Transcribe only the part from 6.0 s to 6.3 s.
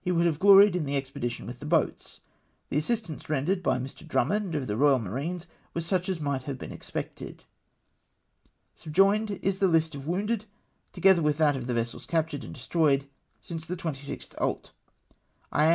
as